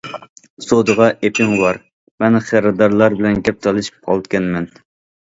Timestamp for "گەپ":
3.49-3.61